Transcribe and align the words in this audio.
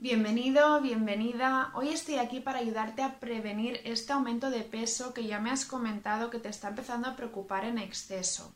Bienvenido, 0.00 0.80
bienvenida. 0.80 1.72
Hoy 1.74 1.88
estoy 1.88 2.18
aquí 2.18 2.38
para 2.38 2.60
ayudarte 2.60 3.02
a 3.02 3.18
prevenir 3.18 3.80
este 3.82 4.12
aumento 4.12 4.48
de 4.48 4.62
peso 4.62 5.12
que 5.12 5.26
ya 5.26 5.40
me 5.40 5.50
has 5.50 5.64
comentado 5.64 6.30
que 6.30 6.38
te 6.38 6.48
está 6.48 6.68
empezando 6.68 7.08
a 7.08 7.16
preocupar 7.16 7.64
en 7.64 7.78
exceso. 7.78 8.54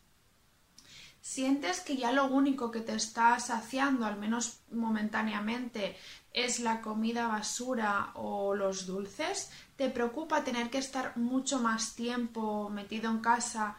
¿Sientes 1.20 1.80
que 1.80 1.96
ya 1.96 2.12
lo 2.12 2.26
único 2.26 2.70
que 2.70 2.80
te 2.80 2.94
está 2.94 3.40
saciando, 3.40 4.06
al 4.06 4.20
menos 4.20 4.60
momentáneamente, 4.70 5.96
es 6.32 6.60
la 6.60 6.80
comida 6.80 7.27
basura 7.27 8.12
o 8.14 8.54
los 8.54 8.86
dulces? 8.86 9.50
¿Te 9.74 9.90
preocupa 9.90 10.45
tener 10.45 10.70
que 10.70 10.79
estar 10.79 11.16
mucho 11.16 11.59
más 11.59 11.96
tiempo 11.96 12.70
metido 12.70 13.11
en 13.11 13.18
casa, 13.18 13.79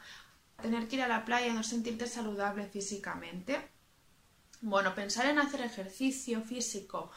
tener 0.61 0.89
que 0.89 0.97
ir 0.97 1.01
a 1.01 1.07
la 1.07 1.23
playa 1.23 1.47
y 1.47 1.53
no 1.53 1.63
sentirte 1.63 2.07
saludable 2.07 2.67
físicamente? 2.67 3.69
Bueno, 4.59 4.93
pensar 4.93 5.27
en 5.27 5.39
hacer 5.39 5.61
ejercicio 5.61 6.41
físico 6.41 7.09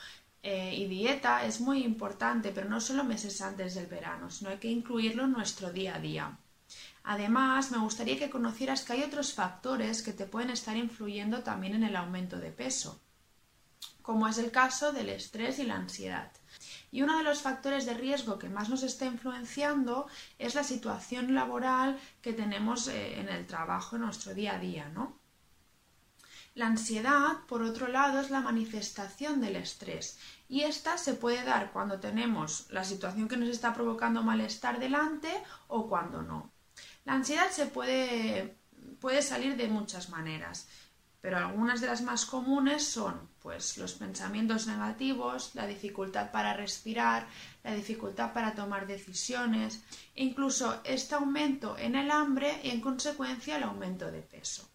eh, 0.48 0.72
y 0.76 0.86
dieta 0.86 1.44
es 1.44 1.60
muy 1.60 1.82
importante, 1.82 2.52
pero 2.52 2.68
no 2.68 2.80
solo 2.80 3.02
meses 3.02 3.40
antes 3.40 3.74
del 3.74 3.88
verano, 3.88 4.30
sino 4.30 4.50
hay 4.50 4.58
que 4.58 4.70
incluirlo 4.70 5.24
en 5.24 5.32
nuestro 5.32 5.72
día 5.72 5.96
a 5.96 5.98
día. 5.98 6.38
Además, 7.02 7.72
me 7.72 7.78
gustaría 7.78 8.16
que 8.16 8.30
conocieras 8.30 8.84
que 8.84 8.92
hay 8.92 9.02
otros 9.02 9.32
factores 9.32 10.04
que 10.04 10.12
te 10.12 10.24
pueden 10.24 10.50
estar 10.50 10.76
influyendo 10.76 11.42
también 11.42 11.74
en 11.74 11.82
el 11.82 11.96
aumento 11.96 12.38
de 12.38 12.52
peso, 12.52 13.00
como 14.02 14.28
es 14.28 14.38
el 14.38 14.52
caso 14.52 14.92
del 14.92 15.08
estrés 15.08 15.58
y 15.58 15.64
la 15.64 15.74
ansiedad. 15.74 16.30
Y 16.92 17.02
uno 17.02 17.18
de 17.18 17.24
los 17.24 17.42
factores 17.42 17.84
de 17.84 17.94
riesgo 17.94 18.38
que 18.38 18.48
más 18.48 18.68
nos 18.68 18.84
está 18.84 19.04
influenciando 19.06 20.06
es 20.38 20.54
la 20.54 20.62
situación 20.62 21.34
laboral 21.34 21.98
que 22.22 22.32
tenemos 22.32 22.86
eh, 22.86 23.18
en 23.18 23.28
el 23.28 23.48
trabajo 23.48 23.96
en 23.96 24.02
nuestro 24.02 24.32
día 24.32 24.54
a 24.54 24.60
día, 24.60 24.88
¿no? 24.90 25.25
La 26.56 26.68
ansiedad, 26.68 27.44
por 27.46 27.60
otro 27.60 27.86
lado, 27.86 28.18
es 28.18 28.30
la 28.30 28.40
manifestación 28.40 29.42
del 29.42 29.56
estrés 29.56 30.18
y 30.48 30.62
esta 30.62 30.96
se 30.96 31.12
puede 31.12 31.44
dar 31.44 31.70
cuando 31.70 32.00
tenemos 32.00 32.66
la 32.70 32.82
situación 32.82 33.28
que 33.28 33.36
nos 33.36 33.50
está 33.50 33.74
provocando 33.74 34.22
malestar 34.22 34.80
delante 34.80 35.28
o 35.68 35.86
cuando 35.86 36.22
no. 36.22 36.50
La 37.04 37.12
ansiedad 37.12 37.50
se 37.50 37.66
puede, 37.66 38.56
puede 39.02 39.20
salir 39.20 39.58
de 39.58 39.68
muchas 39.68 40.08
maneras, 40.08 40.66
pero 41.20 41.36
algunas 41.36 41.82
de 41.82 41.88
las 41.88 42.00
más 42.00 42.24
comunes 42.24 42.86
son 42.86 43.28
pues 43.38 43.76
los 43.76 43.92
pensamientos 43.92 44.66
negativos, 44.66 45.54
la 45.54 45.66
dificultad 45.66 46.32
para 46.32 46.54
respirar, 46.54 47.26
la 47.64 47.74
dificultad 47.74 48.32
para 48.32 48.54
tomar 48.54 48.86
decisiones, 48.86 49.82
incluso 50.14 50.80
este 50.84 51.16
aumento 51.16 51.76
en 51.76 51.96
el 51.96 52.10
hambre 52.10 52.62
y 52.62 52.70
en 52.70 52.80
consecuencia 52.80 53.58
el 53.58 53.64
aumento 53.64 54.10
de 54.10 54.22
peso. 54.22 54.66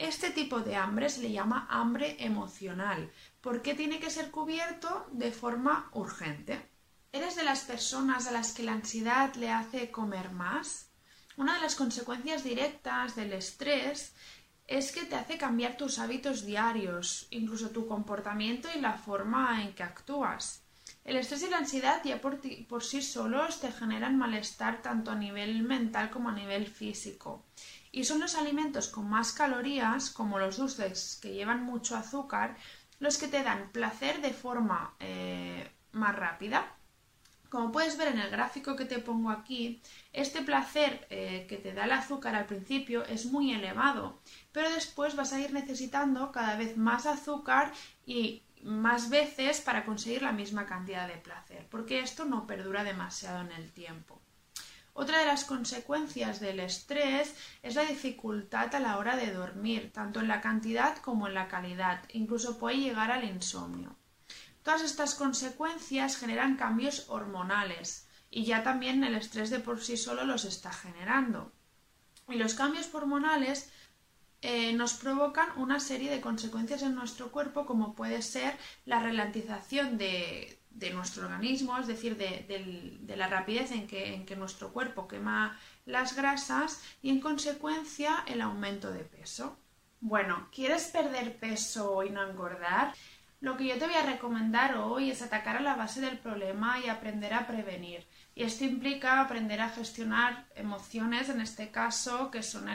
Este 0.00 0.30
tipo 0.30 0.60
de 0.60 0.76
hambre 0.76 1.10
se 1.10 1.20
le 1.20 1.30
llama 1.30 1.66
hambre 1.68 2.16
emocional, 2.20 3.12
porque 3.42 3.74
tiene 3.74 4.00
que 4.00 4.08
ser 4.08 4.30
cubierto 4.30 5.06
de 5.12 5.30
forma 5.30 5.90
urgente. 5.92 6.70
¿Eres 7.12 7.36
de 7.36 7.44
las 7.44 7.64
personas 7.64 8.26
a 8.26 8.30
las 8.30 8.54
que 8.54 8.62
la 8.62 8.72
ansiedad 8.72 9.34
le 9.34 9.50
hace 9.50 9.90
comer 9.90 10.30
más? 10.30 10.88
Una 11.36 11.56
de 11.56 11.60
las 11.60 11.74
consecuencias 11.74 12.42
directas 12.42 13.14
del 13.14 13.34
estrés 13.34 14.14
es 14.66 14.90
que 14.90 15.04
te 15.04 15.16
hace 15.16 15.36
cambiar 15.36 15.76
tus 15.76 15.98
hábitos 15.98 16.46
diarios, 16.46 17.26
incluso 17.28 17.68
tu 17.68 17.86
comportamiento 17.86 18.68
y 18.74 18.80
la 18.80 18.94
forma 18.94 19.62
en 19.62 19.74
que 19.74 19.82
actúas. 19.82 20.62
El 21.04 21.16
estrés 21.16 21.42
y 21.42 21.50
la 21.50 21.58
ansiedad 21.58 22.02
ya 22.04 22.20
por, 22.20 22.84
sí 22.84 23.02
solos 23.02 23.60
te 23.60 23.72
generan 23.72 24.18
malestar 24.18 24.82
tanto 24.82 25.10
a 25.10 25.14
nivel 25.14 25.62
mental 25.62 26.10
como 26.10 26.28
a 26.28 26.32
nivel 26.34 26.66
físico 26.66 27.44
y 27.92 28.04
son 28.04 28.20
los 28.20 28.36
alimentos 28.36 28.88
con 28.88 29.08
más 29.08 29.32
calorías, 29.32 30.10
como 30.10 30.38
los 30.38 30.58
dulces 30.58 31.18
que 31.20 31.32
llevan 31.32 31.64
mucho 31.64 31.96
azúcar, 31.96 32.56
los 33.00 33.18
que 33.18 33.28
te 33.28 33.42
dan 33.42 33.70
placer 33.72 34.20
de 34.20 34.32
forma 34.32 34.94
eh, 35.00 35.68
más 35.92 36.14
rápida. 36.14 36.76
Como 37.48 37.72
puedes 37.72 37.96
ver 37.98 38.08
en 38.08 38.20
el 38.20 38.30
gráfico 38.30 38.76
que 38.76 38.84
te 38.84 39.00
pongo 39.00 39.30
aquí, 39.30 39.82
este 40.12 40.42
placer 40.42 41.08
eh, 41.10 41.46
que 41.48 41.56
te 41.56 41.72
da 41.72 41.84
el 41.84 41.92
azúcar 41.92 42.36
al 42.36 42.46
principio 42.46 43.04
es 43.04 43.26
muy 43.26 43.52
elevado, 43.52 44.20
pero 44.52 44.70
después 44.70 45.16
vas 45.16 45.32
a 45.32 45.40
ir 45.40 45.52
necesitando 45.52 46.30
cada 46.30 46.56
vez 46.56 46.76
más 46.76 47.06
azúcar 47.06 47.72
y 48.06 48.42
más 48.62 49.08
veces 49.10 49.60
para 49.60 49.84
conseguir 49.84 50.22
la 50.22 50.32
misma 50.32 50.66
cantidad 50.66 51.08
de 51.08 51.16
placer, 51.16 51.66
porque 51.70 52.00
esto 52.00 52.24
no 52.24 52.46
perdura 52.46 52.84
demasiado 52.84 53.40
en 53.40 53.52
el 53.52 53.72
tiempo. 53.72 54.20
Otra 54.92 55.20
de 55.20 55.26
las 55.26 55.44
consecuencias 55.44 56.40
del 56.40 56.60
estrés 56.60 57.34
es 57.62 57.74
la 57.74 57.84
dificultad 57.84 58.74
a 58.74 58.80
la 58.80 58.98
hora 58.98 59.16
de 59.16 59.32
dormir, 59.32 59.92
tanto 59.92 60.20
en 60.20 60.28
la 60.28 60.40
cantidad 60.40 60.98
como 60.98 61.28
en 61.28 61.34
la 61.34 61.48
calidad, 61.48 62.02
incluso 62.12 62.58
puede 62.58 62.78
llegar 62.78 63.10
al 63.10 63.24
insomnio. 63.24 63.96
Todas 64.62 64.82
estas 64.82 65.14
consecuencias 65.14 66.16
generan 66.16 66.56
cambios 66.56 67.06
hormonales 67.08 68.06
y 68.30 68.44
ya 68.44 68.62
también 68.62 69.02
el 69.04 69.14
estrés 69.14 69.50
de 69.50 69.60
por 69.60 69.82
sí 69.82 69.96
solo 69.96 70.24
los 70.24 70.44
está 70.44 70.72
generando. 70.72 71.52
Y 72.28 72.34
los 72.34 72.54
cambios 72.54 72.92
hormonales 72.94 73.70
eh, 74.42 74.72
nos 74.72 74.94
provocan 74.94 75.48
una 75.56 75.80
serie 75.80 76.10
de 76.10 76.20
consecuencias 76.20 76.82
en 76.82 76.94
nuestro 76.94 77.30
cuerpo 77.30 77.66
como 77.66 77.94
puede 77.94 78.22
ser 78.22 78.56
la 78.86 79.00
ralentización 79.02 79.98
de, 79.98 80.60
de 80.70 80.90
nuestro 80.90 81.24
organismo, 81.24 81.78
es 81.78 81.86
decir, 81.86 82.16
de, 82.16 83.16
la 83.16 83.26
rapidez 83.26 83.72
en 83.72 83.86
que, 83.86 84.14
en 84.14 84.24
que, 84.24 84.36
nuestro 84.36 84.72
cuerpo 84.72 85.08
quema 85.08 85.58
las 85.84 86.16
grasas 86.16 86.82
y 87.02 87.10
en 87.10 87.20
consecuencia 87.20 88.24
el 88.26 88.40
aumento 88.40 88.90
de 88.90 89.04
peso. 89.04 89.58
Bueno, 90.00 90.48
¿quieres 90.52 90.84
perder 90.84 91.38
peso 91.38 92.02
y 92.04 92.10
no 92.10 92.26
engordar? 92.26 92.94
Lo 93.40 93.56
que 93.56 93.66
yo 93.66 93.78
te 93.78 93.86
voy 93.86 93.94
a 93.94 94.06
recomendar 94.06 94.76
hoy 94.76 95.10
es 95.10 95.22
atacar 95.22 95.56
a 95.56 95.60
la 95.60 95.74
base 95.74 96.00
del 96.00 96.18
problema 96.18 96.78
y 96.78 96.88
aprender 96.88 97.34
a 97.34 97.46
prevenir. 97.46 98.06
Y 98.34 98.44
esto 98.44 98.64
implica 98.64 99.20
aprender 99.20 99.60
a 99.60 99.70
gestionar 99.70 100.46
emociones, 100.54 101.28
en 101.28 101.40
este 101.40 101.70
caso, 101.70 102.30
que 102.30 102.42
son 102.42 102.68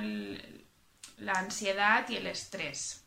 la 1.18 1.34
ansiedad 1.34 2.08
y 2.10 2.16
el 2.16 2.28
estrés. 2.28 3.06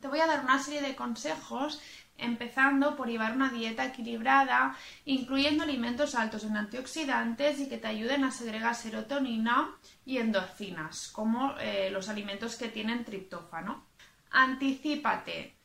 Te 0.00 0.08
voy 0.08 0.20
a 0.20 0.26
dar 0.26 0.44
una 0.44 0.62
serie 0.62 0.80
de 0.80 0.94
consejos 0.94 1.80
empezando 2.16 2.96
por 2.96 3.08
llevar 3.08 3.32
una 3.32 3.50
dieta 3.50 3.86
equilibrada, 3.86 4.76
incluyendo 5.04 5.64
alimentos 5.64 6.14
altos 6.14 6.44
en 6.44 6.56
antioxidantes 6.56 7.60
y 7.60 7.68
que 7.68 7.78
te 7.78 7.86
ayuden 7.86 8.24
a 8.24 8.32
segregar 8.32 8.74
serotonina 8.74 9.76
y 10.04 10.18
endorfinas, 10.18 11.08
como 11.08 11.56
eh, 11.58 11.90
los 11.90 12.08
alimentos 12.08 12.56
que 12.56 12.68
tienen 12.68 13.04
triptófano. 13.04 13.86
Anticípate. 14.30 15.57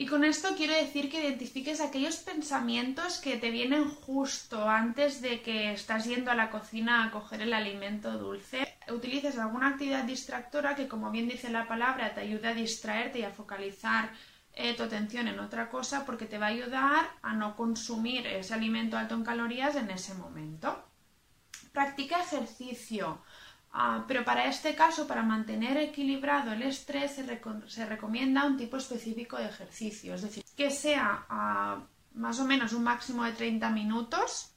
Y 0.00 0.06
con 0.06 0.24
esto 0.24 0.54
quiero 0.56 0.72
decir 0.72 1.10
que 1.10 1.20
identifiques 1.20 1.78
aquellos 1.78 2.16
pensamientos 2.16 3.18
que 3.18 3.36
te 3.36 3.50
vienen 3.50 3.90
justo 3.90 4.66
antes 4.66 5.20
de 5.20 5.42
que 5.42 5.74
estás 5.74 6.06
yendo 6.06 6.30
a 6.30 6.34
la 6.34 6.48
cocina 6.48 7.04
a 7.04 7.10
coger 7.10 7.42
el 7.42 7.52
alimento 7.52 8.16
dulce. 8.16 8.66
Utilices 8.90 9.36
alguna 9.36 9.68
actividad 9.68 10.04
distractora 10.04 10.74
que, 10.74 10.88
como 10.88 11.10
bien 11.10 11.28
dice 11.28 11.50
la 11.50 11.68
palabra, 11.68 12.14
te 12.14 12.22
ayude 12.22 12.48
a 12.48 12.54
distraerte 12.54 13.18
y 13.18 13.24
a 13.24 13.30
focalizar 13.30 14.10
eh, 14.54 14.74
tu 14.74 14.84
atención 14.84 15.28
en 15.28 15.38
otra 15.38 15.68
cosa 15.68 16.06
porque 16.06 16.24
te 16.24 16.38
va 16.38 16.46
a 16.46 16.56
ayudar 16.56 17.10
a 17.20 17.34
no 17.34 17.54
consumir 17.54 18.26
ese 18.26 18.54
alimento 18.54 18.96
alto 18.96 19.14
en 19.16 19.22
calorías 19.22 19.76
en 19.76 19.90
ese 19.90 20.14
momento. 20.14 20.82
Practica 21.72 22.22
ejercicio, 22.22 23.20
ah, 23.72 24.04
pero 24.06 24.24
para 24.24 24.46
este 24.46 24.74
caso, 24.74 25.06
para 25.06 25.22
mantener 25.22 25.76
equilibrado 25.76 26.52
el 26.52 26.62
estrés, 26.62 27.12
se, 27.12 27.86
recomienda 27.86 28.44
un 28.44 28.56
tipo 28.56 28.76
específico 28.76 29.36
de 29.36 29.46
ejercicio, 29.46 30.14
es 30.14 30.22
decir, 30.22 30.44
que 30.56 30.70
sea 30.70 31.26
ah, 31.28 31.82
más 32.14 32.40
o 32.40 32.44
menos 32.44 32.72
un 32.72 32.84
máximo 32.84 33.24
de 33.24 33.32
30 33.32 33.70
minutos, 33.70 34.50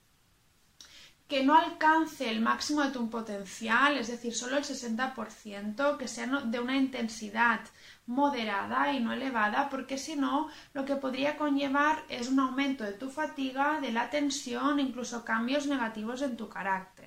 que 1.27 1.43
no 1.43 1.57
alcance 1.57 2.29
el 2.29 2.41
máximo 2.41 2.83
de 2.83 2.91
tu 2.91 3.09
potencial, 3.09 3.97
es 3.97 4.07
decir, 4.07 4.35
solo 4.35 4.57
el 4.57 4.63
60%, 4.63 5.97
que 5.97 6.07
sea 6.07 6.27
de 6.27 6.59
una 6.59 6.77
intensidad 6.77 7.61
moderada 8.05 8.91
y 8.93 8.99
no 8.99 9.13
elevada, 9.13 9.69
porque 9.69 9.97
si 9.97 10.15
no, 10.15 10.49
lo 10.73 10.85
que 10.85 10.95
podría 10.95 11.37
conllevar 11.37 12.03
es 12.09 12.29
un 12.29 12.39
aumento 12.39 12.83
de 12.83 12.93
tu 12.93 13.09
fatiga, 13.09 13.79
de 13.79 13.91
la 13.91 14.09
tensión, 14.09 14.79
incluso 14.79 15.25
cambios 15.25 15.65
negativos 15.65 16.21
en 16.21 16.37
tu 16.37 16.49
carácter. 16.49 17.02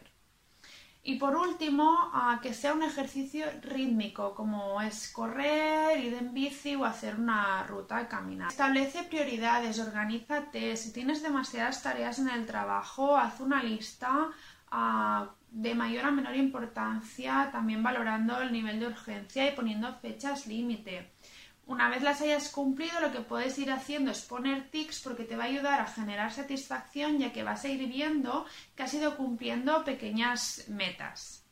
Y 1.09 1.19
por 1.21 1.37
último, 1.37 2.11
que 2.43 2.53
sea 2.53 2.75
un 2.75 2.83
ejercicio 2.83 3.47
rítmico, 3.63 4.35
como 4.35 4.83
es 4.83 5.13
correr, 5.13 6.05
ir 6.05 6.15
en 6.15 6.35
bici 6.35 6.75
o 6.75 6.85
hacer 6.85 7.15
una 7.15 7.63
ruta 7.63 7.99
de 7.99 8.09
caminar. 8.09 8.49
Establece 8.49 9.05
prioridades, 9.05 9.79
organízate. 9.79 10.77
Si 10.77 10.93
tienes 10.93 11.23
demasiadas 11.23 11.81
tareas 11.81 12.19
en 12.19 12.29
el 12.29 12.45
trabajo, 12.45 13.17
haz 13.17 13.39
una 13.39 13.63
lista 13.63 14.31
de 15.53 15.75
mayor 15.77 16.07
a 16.07 16.11
menor 16.11 16.35
importancia, 16.35 17.51
también 17.53 17.85
valorando 17.85 18.43
el 18.43 18.51
nivel 18.53 18.81
de 18.81 18.89
urgencia 18.89 19.49
y 19.49 19.55
poniendo 19.55 19.95
fechas 20.01 20.49
límite. 20.49 21.13
Una 21.67 21.91
vez 21.91 22.01
las 22.01 22.21
hayas 22.21 22.49
cumplido, 22.51 23.01
lo 23.01 23.11
que 23.11 23.23
puedes 23.23 23.59
ir 23.59 23.73
haciendo 23.73 24.13
es 24.13 24.21
poner 24.21 24.71
tics 24.71 25.01
porque 25.01 25.25
te 25.25 25.37
va 25.37 25.45
a 25.45 25.49
ayudar 25.49 25.81
a 25.81 25.89
generar 25.89 26.33
satisfacción 26.33 27.19
ya 27.19 27.33
que 27.33 27.43
vas 27.43 27.65
a 27.65 27.69
ir 27.69 27.89
viendo 27.89 28.47
que 28.77 28.85
has 28.85 28.95
ido 28.95 29.17
cumpliendo 29.17 29.85
pequeñas 29.85 30.67
metas. 30.69 31.45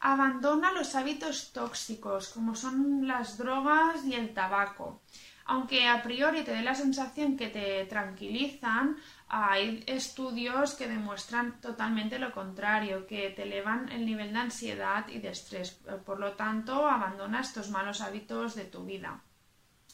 Abandona 0.00 0.72
los 0.72 0.96
hábitos 0.96 1.52
tóxicos 1.52 2.30
como 2.30 2.56
son 2.56 3.06
las 3.06 3.38
drogas 3.38 4.04
y 4.04 4.14
el 4.14 4.34
tabaco. 4.34 5.00
Aunque 5.44 5.86
a 5.86 6.02
priori 6.02 6.42
te 6.42 6.52
dé 6.52 6.62
la 6.62 6.74
sensación 6.74 7.36
que 7.36 7.46
te 7.46 7.84
tranquilizan, 7.84 8.96
hay 9.28 9.84
estudios 9.86 10.74
que 10.74 10.88
demuestran 10.88 11.60
totalmente 11.60 12.18
lo 12.18 12.32
contrario, 12.32 13.06
que 13.06 13.30
te 13.30 13.44
elevan 13.44 13.90
el 13.90 14.06
nivel 14.06 14.32
de 14.32 14.40
ansiedad 14.40 15.06
y 15.06 15.20
de 15.20 15.28
estrés. 15.28 15.70
Por 16.04 16.18
lo 16.18 16.32
tanto, 16.32 16.88
abandona 16.88 17.40
estos 17.40 17.70
malos 17.70 18.00
hábitos 18.00 18.56
de 18.56 18.64
tu 18.64 18.84
vida. 18.84 19.22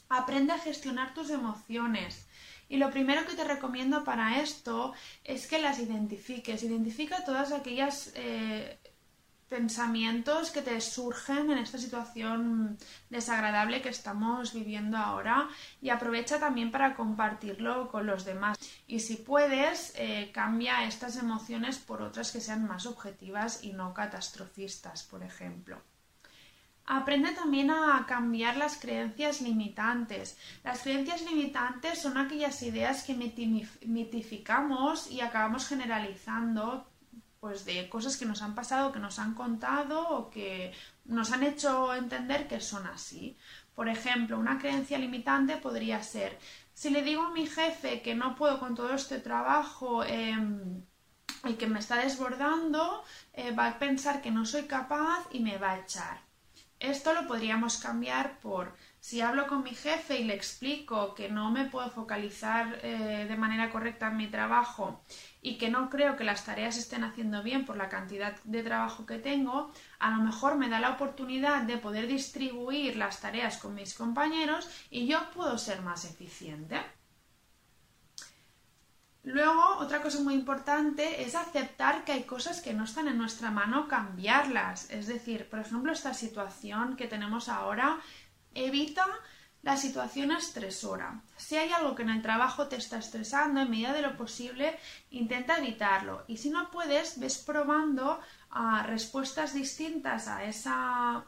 Aprende 0.09 0.53
a 0.53 0.59
gestionar 0.59 1.15
tus 1.15 1.31
emociones. 1.31 2.27
Y 2.69 2.77
lo 2.77 2.91
primero 2.91 3.25
que 3.27 3.35
te 3.35 3.45
recomiendo 3.45 4.05
para 4.05 4.41
esto 4.41 4.93
es 5.25 5.47
que 5.47 5.59
las 5.59 5.79
identifiques. 5.79 6.63
Identifica 6.63 7.25
todas 7.25 7.53
aquellas 7.53 8.13
eh, 8.15 8.79
pensamientos 9.49 10.51
que 10.51 10.63
te 10.63 10.81
surgen 10.81 11.51
en 11.51 11.59
esta 11.59 11.79
situación 11.79 12.77
desagradable 13.09 13.81
que 13.81 13.89
estamos 13.89 14.53
viviendo 14.53 14.99
ahora 14.99 15.49
y 15.81 15.89
aprovecha 15.89 16.39
también 16.39 16.71
para 16.71 16.95
compartirlo 16.95 17.89
con 17.89 18.07
los 18.07 18.25
demás. 18.25 18.59
Y 18.87 19.01
si 19.01 19.17
puedes, 19.17 19.95
eh, 19.97 20.31
cambia 20.33 20.85
estas 20.85 21.17
emociones 21.17 21.79
por 21.79 22.03
otras 22.03 22.31
que 22.33 22.41
sean 22.41 22.67
más 22.67 22.87
objetivas 22.87 23.65
y 23.65 23.73
no 23.73 23.95
catastrofistas, 23.95 25.03
por 25.05 25.23
ejemplo. 25.23 25.83
Aprende 26.91 27.33
también 27.33 27.71
a 27.71 28.07
cambiar 28.07 28.57
las 28.57 28.79
creencias 28.79 29.43
limitantes. 29.43 30.39
Las 30.65 30.81
creencias 30.81 31.21
limitantes 31.21 32.01
son 32.01 32.17
aquellas 32.17 32.63
ideas 32.63 33.03
que 33.03 33.15
mitificamos 33.15 35.11
y 35.11 35.21
acabamos 35.21 35.69
generalizando 35.69 36.89
pues 37.41 37.67
de 37.67 37.91
cosas 37.91 38.17
que 38.17 38.25
nos 38.25 38.41
han 38.41 38.55
pasado, 38.55 38.91
que 38.91 39.01
nos 39.01 39.19
han 39.19 39.35
contado 39.35 40.09
o 40.09 40.31
que 40.31 40.73
nos 41.05 41.31
han 41.31 41.43
hecho 41.43 41.95
entender 41.95 42.49
que 42.49 42.59
son 42.59 42.87
así. 42.87 43.37
Por 43.75 43.91
ejemplo, 43.91 44.39
una 44.39 44.59
creencia 44.59 44.97
limitante 44.97 45.59
podría 45.59 46.03
ser, 46.03 46.39
si 46.73 46.89
le 46.89 47.03
digo 47.03 47.23
a 47.23 47.33
mi 47.33 47.47
jefe 47.47 48.01
que 48.01 48.15
no 48.15 48.35
puedo 48.35 48.59
con 48.59 48.75
todo 48.75 48.95
este 48.95 49.19
trabajo 49.19 50.05
em, 50.05 50.83
y 51.45 51.53
que 51.53 51.67
me 51.67 51.81
está 51.81 51.97
desbordando, 51.97 53.05
eh, 53.35 53.53
va 53.53 53.69
a 53.69 53.79
pensar 53.79 54.23
que 54.23 54.31
no 54.31 54.47
soy 54.47 54.63
capaz 54.63 55.27
y 55.31 55.41
me 55.41 55.59
va 55.59 55.73
a 55.73 55.81
echar. 55.81 56.28
Esto 56.81 57.13
lo 57.13 57.27
podríamos 57.27 57.79
cambiar 57.79 58.39
por 58.39 58.73
si 59.01 59.21
hablo 59.21 59.49
con 59.49 59.65
mi 59.65 59.75
jefe 59.75 60.21
y 60.21 60.25
le 60.25 60.35
explico 60.35 61.15
que 61.15 61.29
no 61.29 61.51
me 61.51 61.65
puedo 61.65 61.91
focalizar 61.91 62.79
eh, 62.83 63.27
de 63.29 63.37
manera 63.37 63.71
correcta 63.71 64.09
en 64.09 64.17
mi 64.17 64.29
trabajo 64.29 65.03
y 65.43 65.59
que 65.59 65.71
no 65.71 65.91
creo 65.91 66.17
que 66.17 66.23
las 66.23 66.45
tareas 66.45 66.77
estén 66.77 67.03
haciendo 67.03 67.43
bien 67.43 67.65
por 67.65 67.77
la 67.77 67.89
cantidad 67.89 68.37
de 68.45 68.63
trabajo 68.63 69.07
que 69.07 69.19
tengo, 69.19 69.73
a 69.99 70.11
lo 70.11 70.23
mejor 70.23 70.57
me 70.57 70.69
da 70.69 70.79
la 70.79 70.91
oportunidad 70.91 71.63
de 71.63 71.79
poder 71.79 72.07
distribuir 72.07 72.97
las 72.97 73.21
tareas 73.21 73.59
con 73.59 73.75
mis 73.75 73.95
compañeros 73.95 74.69
y 74.91 75.09
yo 75.09 75.19
puedo 75.35 75.59
ser 75.59 75.83
más 75.83 76.05
eficiente. 76.05 76.77
Luego, 79.25 79.77
otra 79.79 80.01
cosa 80.01 80.21
muy 80.21 80.35
importante 80.35 81.23
es 81.23 81.35
aceptar 81.35 82.05
que 82.05 82.13
hay 82.13 82.23
cosas 82.23 82.61
que 82.61 82.73
no 82.73 82.85
están 82.85 83.09
en 83.09 83.19
nuestra 83.19 83.51
mano 83.51 83.89
cambiarlas. 83.89 84.91
Es 84.91 85.07
decir, 85.07 85.49
por 85.51 85.59
ejemplo, 85.59 85.93
esta 85.93 86.15
situación 86.15 86.97
que 86.97 87.09
tenemos 87.09 87.49
ahora 87.49 87.99
evita 88.55 89.07
la 89.63 89.77
situación 89.77 90.31
estresora. 90.31 91.21
Si 91.37 91.57
hay 91.57 91.71
algo 91.73 91.95
que 91.95 92.03
en 92.03 92.11
el 92.11 92.23
trabajo 92.23 92.69
te 92.69 92.77
está 92.77 92.99
estresando, 92.99 93.61
en 93.61 93.71
medida 93.71 93.93
de 93.93 94.03
lo 94.03 94.17
posible, 94.17 94.79
intenta 95.11 95.59
evitarlo. 95.59 96.25
Y 96.29 96.37
si 96.37 96.51
no 96.51 96.71
puedes, 96.71 97.19
ves 97.19 97.39
probando 97.39 98.21
ah, 98.51 98.85
respuestas 98.87 99.53
distintas 99.53 100.29
a 100.29 100.45
esa, 100.45 101.25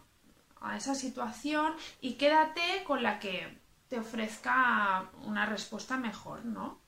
a 0.61 0.77
esa 0.77 0.95
situación 0.95 1.75
y 2.01 2.15
quédate 2.15 2.85
con 2.85 3.03
la 3.03 3.19
que 3.19 3.59
te 3.89 3.99
ofrezca 3.99 5.11
una 5.25 5.45
respuesta 5.47 5.97
mejor, 5.97 6.45
¿no? 6.45 6.79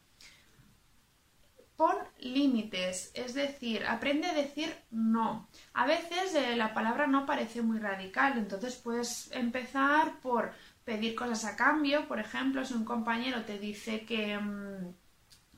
Pon 1.83 1.97
límites, 2.21 3.11
es 3.13 3.35
decir, 3.35 3.85
aprende 3.85 4.29
a 4.29 4.35
decir 4.35 4.73
no. 4.93 5.49
A 5.75 5.85
veces 5.85 6.33
eh, 6.37 6.55
la 6.55 6.75
palabra 6.75 7.09
no 7.09 7.27
parece 7.27 7.61
muy 7.61 7.81
radical, 7.81 8.39
entonces 8.39 8.77
puedes 8.77 9.33
empezar 9.33 10.21
por 10.21 10.53
pedir 10.85 11.17
cosas 11.17 11.45
a 11.45 11.57
cambio. 11.57 12.07
Por 12.07 12.21
ejemplo, 12.21 12.65
si 12.65 12.75
un 12.75 12.85
compañero 12.85 13.45
te 13.45 13.59
dice 13.59 14.07
que, 14.07 14.39
mm, 14.39 14.95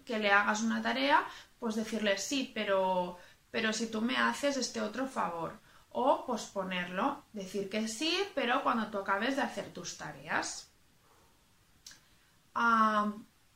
que 0.07 0.19
le 0.19 0.31
hagas 0.31 0.63
una 0.63 0.81
tarea, 0.81 1.27
pues 1.59 1.75
decirle 1.75 2.17
sí, 2.17 2.51
pero, 2.55 3.19
pero 3.51 3.75
si 3.75 3.89
tú 3.89 4.01
me 4.01 4.17
haces 4.17 4.57
este 4.57 4.81
otro 4.81 5.07
favor. 5.07 5.61
O 5.91 6.25
posponerlo, 6.25 7.25
decir 7.35 7.69
que 7.69 7.87
sí, 7.87 8.17
pero 8.35 8.63
cuando 8.63 8.87
tú 8.87 8.97
acabes 8.97 9.37
de 9.37 9.43
hacer 9.43 9.75
tus 9.75 9.99
tareas. 9.99 10.74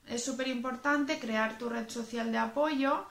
Es 0.09 0.25
súper 0.25 0.49
importante 0.49 1.19
crear 1.19 1.59
tu 1.59 1.69
red 1.69 1.89
social 1.89 2.33
de 2.33 2.39
apoyo, 2.39 3.07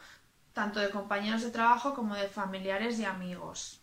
tanto 0.53 0.79
de 0.79 0.89
compañeros 0.89 1.43
de 1.43 1.51
trabajo 1.51 1.93
como 1.93 2.15
de 2.15 2.27
familiares 2.27 2.97
y 2.99 3.05
amigos. 3.05 3.81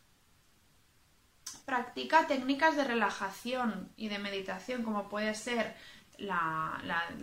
Practica 1.65 2.27
técnicas 2.27 2.77
de 2.77 2.85
relajación 2.85 3.93
y 3.97 4.09
de 4.09 4.19
meditación, 4.19 4.83
como 4.83 5.09
puede 5.09 5.35
ser 5.35 5.77
la, 6.19 6.81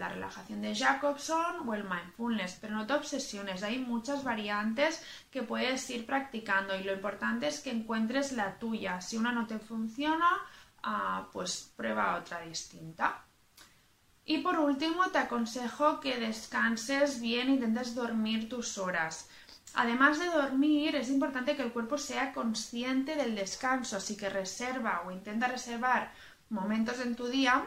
relajación 0.09 0.61
de 0.61 0.75
Jacobson 0.75 1.67
o 1.67 1.73
el 1.73 1.83
mindfulness, 1.83 2.57
pero 2.59 2.75
no 2.75 2.87
te 2.87 2.93
obsesiones, 2.93 3.63
hay 3.63 3.79
muchas 3.79 4.23
variantes 4.23 5.03
que 5.29 5.43
puedes 5.43 5.89
ir 5.89 6.05
practicando 6.05 6.75
y 6.75 6.83
lo 6.83 6.93
importante 6.93 7.47
es 7.47 7.59
que 7.59 7.71
encuentres 7.71 8.31
la 8.31 8.57
tuya. 8.57 9.01
Si 9.01 9.17
una 9.17 9.31
no 9.31 9.45
te 9.47 9.59
funciona, 9.59 10.29
ah, 10.83 11.27
pues 11.31 11.73
prueba 11.75 12.15
otra 12.15 12.41
distinta. 12.41 13.25
Y 14.25 14.39
por 14.39 14.59
último, 14.59 15.09
te 15.09 15.17
aconsejo 15.17 15.99
que 15.99 16.17
descanses 16.17 17.19
bien, 17.19 17.49
intentes 17.49 17.95
dormir 17.95 18.49
tus 18.49 18.77
horas. 18.77 19.27
Además 19.73 20.19
de 20.19 20.25
dormir, 20.27 20.95
es 20.95 21.09
importante 21.09 21.55
que 21.55 21.63
el 21.63 21.71
cuerpo 21.71 21.97
sea 21.97 22.33
consciente 22.33 23.15
del 23.15 23.35
descanso, 23.35 23.97
así 23.97 24.17
que 24.17 24.29
reserva 24.29 25.03
o 25.05 25.11
intenta 25.11 25.47
reservar 25.47 26.11
momentos 26.49 26.99
en 26.99 27.15
tu 27.15 27.27
día 27.27 27.65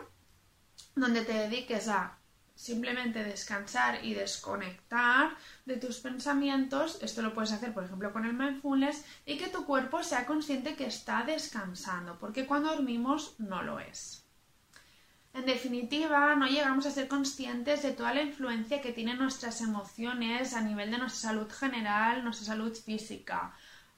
donde 0.95 1.25
te 1.25 1.33
dediques 1.33 1.89
a 1.89 2.19
simplemente 2.55 3.25
descansar 3.25 4.05
y 4.05 4.15
desconectar 4.15 5.37
de 5.65 5.77
tus 5.77 5.99
pensamientos. 5.99 6.99
Esto 7.03 7.23
lo 7.23 7.35
puedes 7.35 7.53
hacer, 7.53 7.73
por 7.73 7.85
ejemplo, 7.85 8.13
con 8.13 8.25
el 8.25 8.35
mindfulness 8.35 9.05
y 9.27 9.39
que 9.39 9.49
tu 9.49 9.65
cuerpo 9.65 10.03
sea 10.03 10.27
consciente 10.27 10.77
que 10.77 10.87
está 10.87 11.25
descansando, 11.25 12.19
porque 12.19 12.47
cuando 12.47 12.71
dormimos 12.71 13.35
no 13.39 13.63
lo 13.63 13.81
es. 13.81 14.24
En 15.35 15.45
definitiva, 15.47 16.35
no 16.37 16.47
llegamos 16.47 16.87
a 16.87 16.91
ser 16.93 17.09
conscientes 17.09 17.83
de 17.83 17.93
toda 17.93 18.15
la 18.15 18.23
influencia 18.23 18.81
que 18.81 18.93
tienen 18.93 19.19
nuestras 19.19 19.61
emociones 19.61 20.55
a 20.55 20.61
nivel 20.63 20.91
de 20.93 20.99
nuestra 20.99 21.31
salud 21.31 21.51
general, 21.51 22.23
nuestra 22.25 22.47
salud 22.47 22.73
física. 22.73 23.53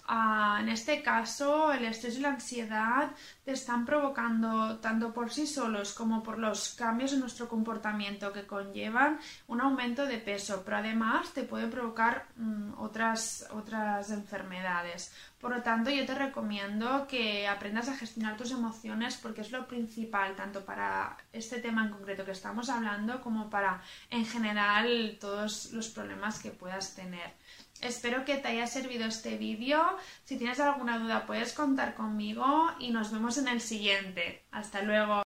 Ah, 0.09 0.59
en 0.61 0.69
este 0.69 1.03
caso, 1.03 1.73
el 1.73 1.85
estrés 1.85 2.17
y 2.19 2.21
la 2.21 2.29
ansiedad 2.29 3.11
te 3.45 3.51
están 3.51 3.85
provocando, 3.85 4.79
tanto 4.79 5.13
por 5.13 5.33
sí 5.33 5.49
solos 5.49 5.95
como 5.95 6.23
por 6.23 6.39
los 6.39 6.75
cambios 6.75 7.13
en 7.13 7.21
nuestro 7.21 7.49
comportamiento 7.49 8.33
que 8.33 8.47
conllevan 8.47 9.19
un 9.49 9.61
aumento 9.61 10.07
de 10.07 10.19
peso, 10.19 10.63
pero 10.65 10.77
además 10.77 11.33
te 11.33 11.43
pueden 11.43 11.71
provocar 11.71 12.27
mm, 12.37 12.75
otras, 12.79 13.49
otras 13.51 14.11
enfermedades. 14.13 15.13
Por 15.41 15.51
lo 15.51 15.63
tanto, 15.63 15.91
yo 15.91 16.07
te 16.07 16.15
recomiendo 16.15 17.07
que 17.09 17.49
aprendas 17.49 17.89
a 17.89 17.97
gestionar 17.97 18.37
tus 18.37 18.53
emociones 18.53 19.17
porque 19.17 19.41
es 19.41 19.51
lo 19.51 19.67
principal, 19.67 20.37
tanto 20.37 20.65
para 20.65 21.17
este 21.33 21.61
tema 21.61 21.85
en 21.85 21.91
concreto 21.91 22.25
que 22.25 22.31
estamos 22.31 22.69
hablando 22.69 23.21
como 23.21 23.51
para, 23.51 23.83
en 24.11 24.25
general, 24.25 25.19
todos 25.21 25.73
los 25.73 25.89
problemas 25.89 26.39
que 26.41 26.53
puedas 26.53 26.95
tener. 26.95 27.35
Espero 27.83 28.25
que 28.25 28.37
te 28.37 28.49
haya 28.49 28.67
servido 28.67 29.07
este 29.07 29.37
vídeo. 29.37 29.83
Si 30.25 30.37
tienes 30.37 30.61
alguna 30.61 30.99
duda 30.99 31.27
puedes 31.27 31.53
contar 31.53 31.95
conmigo 31.95 32.71
y 32.79 32.91
nos 32.91 33.13
vemos 33.13 33.39
en 33.39 33.49
el 33.49 33.61
siguiente. 33.61 34.45
Hasta 34.51 34.83
luego. 34.83 35.23